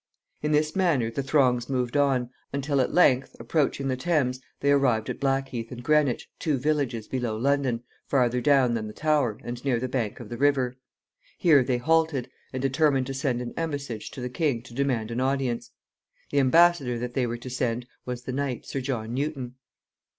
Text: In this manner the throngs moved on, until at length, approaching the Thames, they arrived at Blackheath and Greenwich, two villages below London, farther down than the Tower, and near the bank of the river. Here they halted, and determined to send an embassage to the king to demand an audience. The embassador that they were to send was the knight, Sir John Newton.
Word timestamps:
In 0.41 0.51
this 0.51 0.75
manner 0.75 1.11
the 1.11 1.21
throngs 1.21 1.69
moved 1.69 1.95
on, 1.95 2.31
until 2.51 2.81
at 2.81 2.91
length, 2.91 3.35
approaching 3.39 3.87
the 3.87 3.95
Thames, 3.95 4.39
they 4.59 4.71
arrived 4.71 5.11
at 5.11 5.19
Blackheath 5.19 5.71
and 5.71 5.83
Greenwich, 5.83 6.27
two 6.39 6.57
villages 6.57 7.07
below 7.07 7.37
London, 7.37 7.83
farther 8.07 8.41
down 8.41 8.73
than 8.73 8.87
the 8.87 8.93
Tower, 8.95 9.37
and 9.43 9.63
near 9.63 9.79
the 9.79 9.87
bank 9.87 10.19
of 10.19 10.29
the 10.29 10.39
river. 10.39 10.75
Here 11.37 11.63
they 11.63 11.77
halted, 11.77 12.31
and 12.51 12.63
determined 12.63 13.05
to 13.05 13.13
send 13.13 13.43
an 13.43 13.53
embassage 13.55 14.09
to 14.09 14.21
the 14.21 14.27
king 14.29 14.63
to 14.63 14.73
demand 14.73 15.11
an 15.11 15.19
audience. 15.21 15.69
The 16.31 16.39
embassador 16.39 16.97
that 16.97 17.13
they 17.13 17.27
were 17.27 17.37
to 17.37 17.49
send 17.51 17.85
was 18.03 18.23
the 18.23 18.33
knight, 18.33 18.65
Sir 18.65 18.81
John 18.81 19.13
Newton. 19.13 19.53